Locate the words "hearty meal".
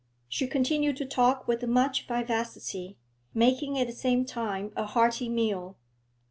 4.87-5.77